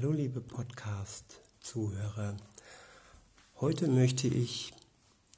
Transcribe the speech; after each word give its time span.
Hallo 0.00 0.12
liebe 0.12 0.40
Podcast-Zuhörer. 0.40 2.36
Heute 3.60 3.88
möchte 3.88 4.28
ich 4.28 4.72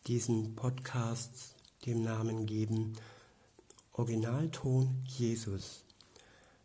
diesen 0.07 0.55
Podcast 0.55 1.55
dem 1.87 2.03
Namen 2.03 2.45
geben 2.45 2.93
Originalton 3.95 5.03
Jesus. 5.07 5.83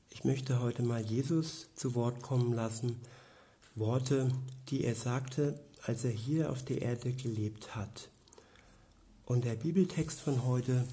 Ich 0.09 0.25
möchte 0.25 0.59
heute 0.59 0.83
mal 0.83 0.99
Jesus 1.05 1.69
zu 1.73 1.95
Wort 1.95 2.21
kommen 2.21 2.51
lassen. 2.51 2.99
Worte, 3.75 4.29
die 4.67 4.83
er 4.83 4.95
sagte, 4.95 5.57
als 5.81 6.03
er 6.03 6.11
hier 6.11 6.51
auf 6.51 6.65
der 6.65 6.81
Erde 6.81 7.13
gelebt 7.13 7.77
hat. 7.77 8.09
Und 9.25 9.45
der 9.45 9.55
Bibeltext 9.55 10.19
von 10.19 10.43
heute 10.43 10.85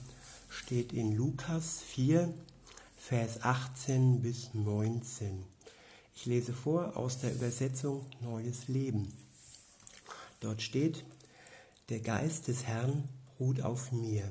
steht 0.49 0.93
in 0.93 1.17
Lukas 1.17 1.83
4, 1.83 2.33
Vers 2.97 3.43
18 3.43 4.23
bis 4.23 4.55
19. 4.55 5.52
Ich 6.15 6.27
lese 6.27 6.53
vor 6.53 6.97
aus 6.97 7.19
der 7.19 7.35
Übersetzung 7.35 8.07
Neues 8.21 8.69
Leben. 8.69 9.13
Dort 10.41 10.63
steht, 10.63 11.05
der 11.89 12.01
Geist 12.01 12.49
des 12.49 12.65
Herrn 12.65 13.09
ruht 13.41 13.63
auf 13.63 13.93
mir, 13.93 14.31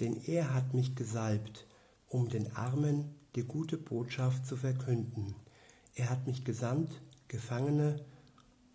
denn 0.00 0.20
er 0.26 0.52
hat 0.54 0.74
mich 0.74 0.96
gesalbt, 0.96 1.66
um 2.08 2.28
den 2.28 2.56
Armen 2.56 3.14
die 3.36 3.44
gute 3.44 3.76
Botschaft 3.76 4.46
zu 4.46 4.56
verkünden. 4.56 5.34
Er 5.94 6.10
hat 6.10 6.26
mich 6.26 6.44
gesandt, 6.44 6.90
Gefangene 7.28 8.04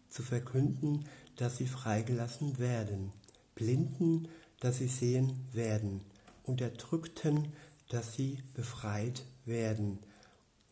zu 0.09 0.23
verkünden, 0.23 1.05
dass 1.35 1.57
sie 1.57 1.67
freigelassen 1.67 2.59
werden, 2.59 3.11
Blinden, 3.55 4.27
dass 4.59 4.77
sie 4.77 4.87
sehen 4.87 5.45
werden, 5.51 6.01
Unterdrückten, 6.43 7.53
dass 7.89 8.13
sie 8.13 8.39
befreit 8.53 9.23
werden 9.45 9.99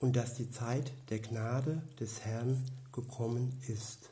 und 0.06 0.16
dass 0.16 0.36
die 0.36 0.52
Zeit 0.52 0.92
der 1.10 1.18
Gnade 1.18 1.82
des 2.00 2.22
Herrn 2.22 2.64
gekommen 2.92 3.60
ist. 3.68 4.12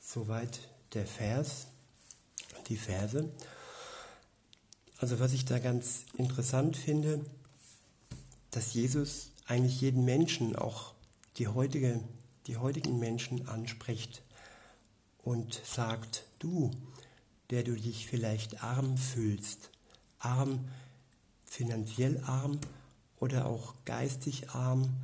Soweit 0.00 0.58
der 0.94 1.06
Vers, 1.06 1.68
die 2.66 2.76
Verse. 2.76 3.30
Also 4.98 5.20
was 5.20 5.32
ich 5.32 5.44
da 5.44 5.60
ganz 5.60 6.06
interessant 6.14 6.76
finde, 6.76 7.24
dass 8.50 8.74
Jesus 8.74 9.30
eigentlich 9.46 9.80
jeden 9.80 10.04
Menschen, 10.04 10.56
auch 10.56 10.94
die, 11.36 11.46
heutige, 11.46 12.00
die 12.48 12.56
heutigen 12.56 12.98
Menschen 12.98 13.46
anspricht 13.46 14.22
und 15.22 15.54
sagt, 15.64 16.24
du, 16.40 16.72
der 17.50 17.62
du 17.62 17.76
dich 17.76 18.08
vielleicht 18.08 18.64
arm 18.64 18.98
fühlst, 18.98 19.70
arm, 20.18 20.68
finanziell 21.44 22.20
arm, 22.24 22.58
oder 23.20 23.46
auch 23.46 23.74
geistig 23.84 24.50
arm 24.50 24.96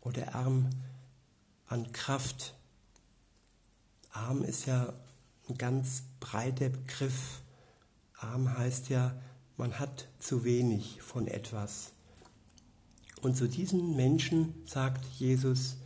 oder 0.00 0.34
arm 0.34 0.70
an 1.66 1.90
Kraft. 1.92 2.54
Arm 4.12 4.44
ist 4.44 4.66
ja 4.66 4.92
ein 5.48 5.58
ganz 5.58 6.04
breiter 6.20 6.68
Begriff. 6.68 7.40
Arm 8.18 8.56
heißt 8.56 8.90
ja, 8.90 9.18
man 9.56 9.78
hat 9.78 10.08
zu 10.18 10.44
wenig 10.44 11.02
von 11.02 11.26
etwas. 11.26 11.92
Und 13.22 13.36
zu 13.36 13.48
diesen 13.48 13.96
Menschen 13.96 14.54
sagt 14.66 15.04
Jesus, 15.18 15.76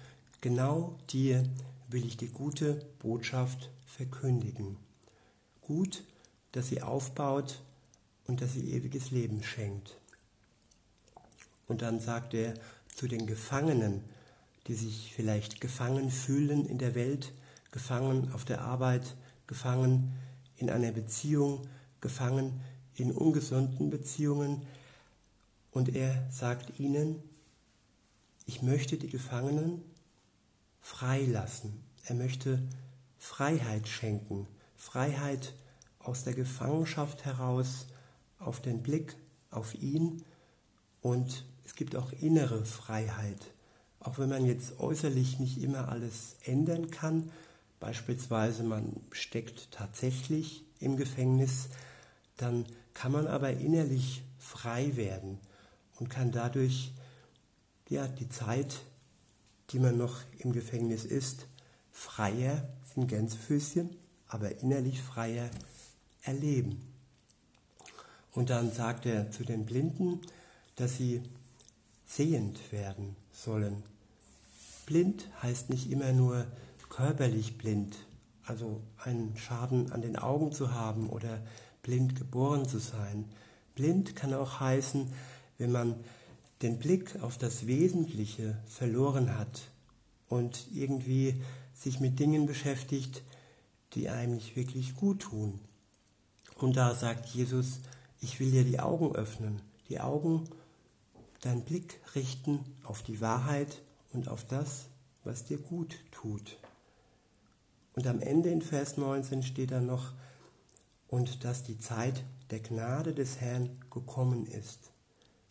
genau 0.41 0.99
dir 1.11 1.45
will 1.89 2.05
ich 2.05 2.17
die 2.17 2.29
gute 2.29 2.85
Botschaft 2.99 3.71
verkündigen. 3.87 4.77
Gut, 5.63 6.03
dass 6.53 6.69
sie 6.69 6.83
aufbaut 6.83 7.61
und 8.27 8.41
dass 8.41 8.55
sie 8.55 8.73
ewiges 8.73 9.11
Leben 9.11 9.43
schenkt. 9.43 9.97
Und 11.69 11.83
dann 11.83 12.01
sagt 12.01 12.35
er 12.35 12.55
zu 12.95 13.07
den 13.07 13.27
Gefangenen, 13.27 14.03
die 14.67 14.75
sich 14.75 15.13
vielleicht 15.15 15.61
gefangen 15.61 16.11
fühlen 16.11 16.67
in 16.67 16.79
der 16.79 16.95
Welt, 16.95 17.33
gefangen 17.71 18.33
auf 18.33 18.45
der 18.45 18.63
Arbeit, 18.63 19.17
gefangen 19.47 20.13
in 20.57 20.71
einer 20.71 20.93
Beziehung, 20.93 21.69
gefangen 22.01 22.61
in 22.97 23.13
ungesunden 23.13 23.91
Beziehungen. 23.91 24.63
Und 25.71 25.95
er 25.95 26.27
sagt 26.31 26.81
ihnen, 26.81 27.23
ich 28.47 28.63
möchte 28.63 28.97
die 28.97 29.11
Gefangenen 29.11 29.83
freilassen. 30.81 31.85
Er 32.05 32.15
möchte 32.15 32.63
Freiheit 33.19 33.89
schenken, 33.89 34.47
Freiheit 34.77 35.53
aus 35.99 36.25
der 36.25 36.35
Gefangenschaft 36.35 37.25
heraus, 37.25 37.87
auf 38.39 38.61
den 38.61 38.83
Blick 38.83 39.17
auf 39.51 39.75
ihn 39.75 40.25
und 41.03 41.45
es 41.69 41.75
gibt 41.75 41.97
auch 41.97 42.13
innere 42.13 42.65
Freiheit. 42.65 43.53
Auch 44.01 44.19
wenn 44.19 44.31
man 44.31 44.47
jetzt 44.47 44.81
äußerlich 44.81 45.39
nicht 45.39 45.63
immer 45.63 45.91
alles 45.91 46.37
ändern 46.43 46.91
kann, 46.91 47.31
beispielsweise 47.79 48.63
man 48.63 48.97
steckt 49.13 49.71
tatsächlich 49.71 50.65
im 50.81 50.97
Gefängnis, 50.97 51.69
dann 52.39 52.65
kann 52.95 53.13
man 53.13 53.27
aber 53.27 53.51
innerlich 53.51 54.23
frei 54.39 54.97
werden 54.97 55.39
und 56.01 56.09
kann 56.09 56.33
dadurch 56.33 56.93
ja, 57.91 58.09
die 58.09 58.31
Zeit, 58.31 58.79
die 59.69 59.79
man 59.79 59.99
noch 59.99 60.21
im 60.39 60.53
Gefängnis 60.53 61.05
ist, 61.05 61.49
freier 61.93 62.67
in 62.97 63.09
Gänsefüßchen, 63.09 63.91
aber 64.27 64.63
innerlich 64.63 65.03
freier 65.03 65.51
erleben. 66.23 66.81
Und 68.33 68.49
dann 68.49 68.73
sagt 68.73 69.05
er 69.05 69.31
zu 69.31 69.45
den 69.45 69.67
Blinden, 69.67 70.23
dass 70.77 70.97
sie 70.97 71.23
sehend 72.09 72.73
werden 72.73 73.15
sollen. 73.33 73.83
Blind 74.87 75.29
heißt 75.43 75.69
nicht 75.69 75.91
immer 75.91 76.13
nur 76.13 76.47
körperlich 76.89 77.59
blind, 77.59 77.97
also 78.45 78.81
einen 79.05 79.37
Schaden 79.37 79.93
an 79.93 80.01
den 80.01 80.17
Augen 80.17 80.51
zu 80.51 80.73
haben 80.73 81.11
oder 81.11 81.41
blind 81.83 82.17
geboren 82.17 82.67
zu 82.67 82.79
sein. 82.79 83.27
Blind 83.75 84.17
kann 84.17 84.33
auch 84.33 84.59
heißen, 84.59 85.13
wenn 85.59 85.71
man 85.71 85.95
den 86.63 86.79
Blick 86.79 87.21
auf 87.23 87.37
das 87.37 87.67
Wesentliche 87.67 88.57
verloren 88.67 89.39
hat 89.39 89.71
und 90.29 90.67
irgendwie 90.73 91.41
sich 91.75 92.01
mit 92.01 92.19
Dingen 92.19 92.47
beschäftigt, 92.47 93.23
die 93.93 94.09
einem 94.09 94.37
nicht 94.37 94.57
wirklich 94.57 94.97
gut 94.97 95.21
tun. 95.21 95.61
Und 96.57 96.77
da 96.77 96.95
sagt 96.95 97.27
Jesus, 97.27 97.81
ich 98.21 98.41
will 98.41 98.51
dir 98.51 98.65
die 98.65 98.81
Augen 98.81 99.15
öffnen, 99.15 99.61
die 99.89 100.01
Augen 100.01 100.49
deinen 101.41 101.65
Blick 101.65 102.01
richten 102.15 102.65
auf 102.85 103.03
die 103.03 103.21
Wahrheit 103.21 103.83
und 104.13 104.29
auf 104.29 104.47
das, 104.47 104.87
was 105.25 105.45
dir 105.45 105.59
gut 105.59 105.99
tut. 106.11 106.59
Und 107.95 108.07
am 108.07 108.21
Ende 108.21 108.51
in 108.51 108.63
Vers 108.63 108.97
19 108.97 109.43
steht 109.43 109.73
dann 109.73 109.87
noch, 109.87 110.13
und 111.09 111.45
dass 111.45 111.63
die 111.63 111.79
Zeit 111.79 112.23
der 112.51 112.61
Gnade 112.61 113.15
des 113.15 113.41
Herrn 113.41 113.71
gekommen 113.91 114.47
ist. 114.47 114.91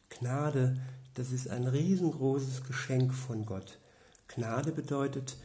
Gnade, 0.09 0.79
das 1.15 1.31
ist 1.31 1.49
ein 1.49 1.67
riesengroßes 1.67 2.63
Geschenk 2.63 3.13
von 3.13 3.45
Gott. 3.45 3.79
Gnade 4.27 4.71
bedeutet, 4.71 5.37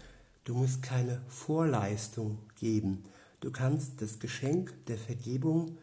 du 0.45 0.55
musst 0.55 0.83
keine 0.83 1.23
Vorleistung 1.29 2.39
geben. 2.57 3.05
Du 3.41 3.51
kannst 3.51 4.01
das 4.03 4.19
Geschenk 4.19 4.75
der 4.87 4.99
Vergebung 4.99 5.79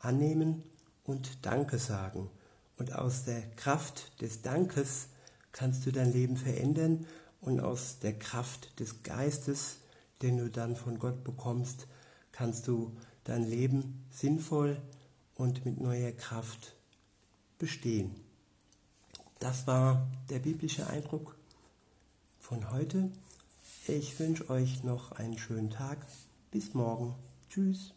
annehmen 0.00 0.62
und 1.04 1.44
Danke 1.44 1.78
sagen. 1.78 2.30
Und 2.76 2.92
aus 2.92 3.24
der 3.24 3.42
Kraft 3.56 4.20
des 4.20 4.42
Dankes 4.42 5.08
kannst 5.52 5.86
du 5.86 5.92
dein 5.92 6.12
Leben 6.12 6.36
verändern 6.36 7.06
und 7.40 7.60
aus 7.60 7.98
der 8.00 8.18
Kraft 8.18 8.80
des 8.80 9.02
Geistes, 9.02 9.76
den 10.22 10.38
du 10.38 10.50
dann 10.50 10.76
von 10.76 10.98
Gott 10.98 11.22
bekommst, 11.24 11.86
kannst 12.32 12.66
du 12.66 12.96
dein 13.24 13.48
Leben 13.48 14.04
sinnvoll 14.10 14.80
und 15.34 15.64
mit 15.64 15.80
neuer 15.80 16.12
Kraft 16.12 16.74
bestehen. 17.58 18.14
Das 19.38 19.66
war 19.66 20.06
der 20.30 20.38
biblische 20.38 20.86
Eindruck 20.86 21.36
von 22.40 22.70
heute. 22.70 23.10
Ich 23.86 24.18
wünsche 24.18 24.48
euch 24.48 24.82
noch 24.82 25.12
einen 25.12 25.38
schönen 25.38 25.70
Tag. 25.70 25.98
Bis 26.50 26.72
morgen. 26.72 27.14
Tschüss. 27.50 27.92